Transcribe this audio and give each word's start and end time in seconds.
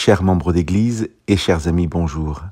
Chers 0.00 0.22
membres 0.22 0.52
d'Église 0.52 1.08
et 1.26 1.36
chers 1.36 1.66
amis, 1.66 1.88
bonjour. 1.88 2.42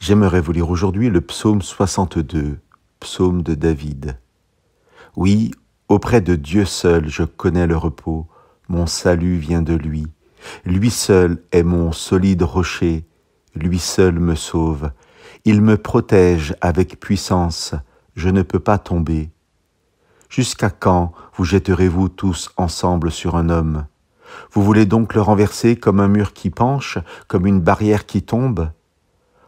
J'aimerais 0.00 0.40
vous 0.40 0.52
lire 0.52 0.70
aujourd'hui 0.70 1.10
le 1.10 1.20
psaume 1.20 1.60
62, 1.60 2.60
psaume 2.98 3.42
de 3.42 3.54
David. 3.54 4.18
Oui, 5.14 5.50
auprès 5.88 6.22
de 6.22 6.34
Dieu 6.34 6.64
seul 6.64 7.10
je 7.10 7.24
connais 7.24 7.66
le 7.66 7.76
repos, 7.76 8.26
mon 8.70 8.86
salut 8.86 9.36
vient 9.36 9.60
de 9.60 9.74
lui. 9.74 10.06
Lui 10.64 10.88
seul 10.88 11.42
est 11.52 11.62
mon 11.62 11.92
solide 11.92 12.42
rocher, 12.42 13.04
lui 13.54 13.78
seul 13.78 14.18
me 14.18 14.34
sauve. 14.34 14.92
Il 15.44 15.60
me 15.60 15.76
protège 15.76 16.56
avec 16.62 16.98
puissance, 16.98 17.74
je 18.16 18.30
ne 18.30 18.40
peux 18.40 18.60
pas 18.60 18.78
tomber. 18.78 19.30
Jusqu'à 20.30 20.70
quand 20.70 21.12
vous 21.36 21.44
jetterez-vous 21.44 22.08
tous 22.08 22.50
ensemble 22.56 23.10
sur 23.10 23.36
un 23.36 23.50
homme? 23.50 23.84
Vous 24.52 24.62
voulez 24.62 24.86
donc 24.86 25.14
le 25.14 25.20
renverser 25.20 25.76
comme 25.76 26.00
un 26.00 26.08
mur 26.08 26.32
qui 26.32 26.50
penche, 26.50 26.98
comme 27.28 27.46
une 27.46 27.60
barrière 27.60 28.06
qui 28.06 28.22
tombe? 28.22 28.70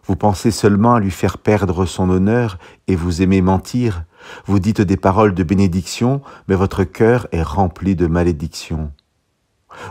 Vous 0.07 0.17
pensez 0.17 0.51
seulement 0.51 0.95
à 0.95 1.01
lui 1.01 1.11
faire 1.11 1.39
perdre 1.39 1.87
son 1.87 2.11
honneur 2.11 2.59
et 2.89 2.97
vous 2.97 3.23
aimez 3.23 3.41
mentir. 3.41 4.05
Vous 4.47 4.59
dites 4.59 4.83
des 4.83 4.97
paroles 4.97 5.35
de 5.35 5.43
bénédiction, 5.43 6.21
mais 6.49 6.55
votre 6.55 6.85
cœur 6.85 7.27
est 7.33 7.43
rempli 7.43 7.97
de 7.97 8.07
malédiction. 8.07 8.93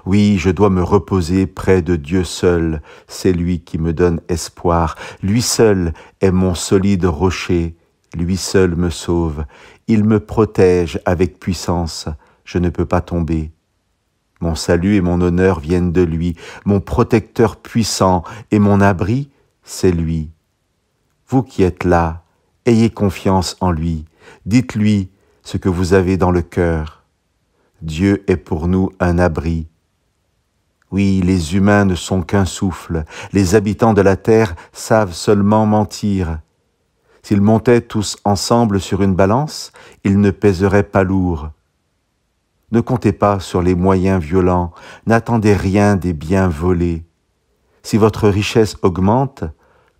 Oui, 0.05 0.37
je 0.37 0.49
dois 0.49 0.69
me 0.69 0.83
reposer 0.83 1.47
près 1.47 1.81
de 1.81 1.95
Dieu 1.95 2.23
seul, 2.23 2.81
c'est 3.07 3.33
lui 3.33 3.61
qui 3.61 3.77
me 3.77 3.93
donne 3.93 4.21
espoir, 4.29 4.95
lui 5.21 5.41
seul 5.41 5.93
est 6.21 6.31
mon 6.31 6.55
solide 6.55 7.05
rocher, 7.05 7.75
lui 8.15 8.37
seul 8.37 8.75
me 8.75 8.89
sauve, 8.89 9.45
il 9.87 10.03
me 10.03 10.19
protège 10.19 11.01
avec 11.05 11.39
puissance, 11.39 12.07
je 12.45 12.59
ne 12.59 12.69
peux 12.69 12.85
pas 12.85 13.01
tomber. 13.01 13.51
Mon 14.43 14.55
salut 14.55 14.97
et 14.97 15.01
mon 15.01 15.21
honneur 15.21 15.61
viennent 15.61 15.93
de 15.93 16.01
lui, 16.01 16.35
mon 16.65 16.81
protecteur 16.81 17.55
puissant 17.55 18.25
et 18.51 18.59
mon 18.59 18.81
abri, 18.81 19.29
c'est 19.63 19.93
lui. 19.93 20.31
Vous 21.29 21.43
qui 21.43 21.63
êtes 21.63 21.85
là, 21.85 22.23
ayez 22.65 22.89
confiance 22.89 23.55
en 23.61 23.71
lui, 23.71 24.03
dites-lui 24.45 25.09
ce 25.43 25.55
que 25.55 25.69
vous 25.69 25.93
avez 25.93 26.17
dans 26.17 26.29
le 26.29 26.41
cœur. 26.41 27.03
Dieu 27.81 28.25
est 28.27 28.35
pour 28.35 28.67
nous 28.67 28.91
un 28.99 29.17
abri. 29.17 29.67
Oui, 30.91 31.21
les 31.23 31.55
humains 31.55 31.85
ne 31.85 31.95
sont 31.95 32.21
qu'un 32.21 32.43
souffle, 32.43 33.05
les 33.31 33.55
habitants 33.55 33.93
de 33.93 34.01
la 34.01 34.17
terre 34.17 34.55
savent 34.73 35.13
seulement 35.13 35.65
mentir. 35.65 36.39
S'ils 37.21 37.39
montaient 37.39 37.79
tous 37.79 38.17
ensemble 38.25 38.81
sur 38.81 39.03
une 39.03 39.15
balance, 39.15 39.71
ils 40.03 40.19
ne 40.19 40.31
pèseraient 40.31 40.83
pas 40.83 41.03
lourd. 41.03 41.51
Ne 42.73 42.81
comptez 42.81 43.11
pas 43.11 43.39
sur 43.39 43.61
les 43.61 43.75
moyens 43.75 44.19
violents, 44.19 44.73
n'attendez 45.05 45.53
rien 45.53 45.95
des 45.95 46.11
biens 46.11 46.47
volés. 46.47 47.05
Si 47.83 47.97
votre 47.97 48.27
richesse 48.27 48.77
augmente, 48.81 49.43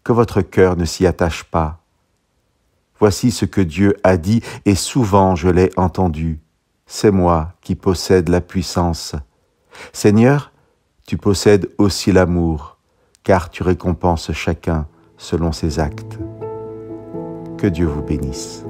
que 0.04 0.12
votre 0.12 0.42
cœur 0.42 0.76
ne 0.76 0.84
s'y 0.84 1.06
attache 1.06 1.44
pas. 1.44 1.84
Voici 3.00 3.30
ce 3.30 3.46
que 3.46 3.62
Dieu 3.62 3.96
a 4.04 4.18
dit, 4.18 4.42
et 4.66 4.74
souvent 4.74 5.36
je 5.36 5.50
l'ai 5.50 5.70
entendu. 5.78 6.40
C'est 6.88 7.12
moi 7.12 7.54
qui 7.62 7.76
possède 7.76 8.28
la 8.28 8.42
puissance. 8.42 9.14
Seigneur, 9.92 10.52
tu 11.06 11.16
possèdes 11.18 11.70
aussi 11.78 12.12
l'amour, 12.12 12.78
car 13.24 13.52
tu 13.52 13.62
récompenses 13.62 14.32
chacun 14.32 14.88
selon 15.18 15.52
ses 15.52 15.80
actes. 15.80 16.18
Que 17.60 17.68
Dieu 17.68 17.86
vous 17.86 18.02
bénisse. 18.02 18.66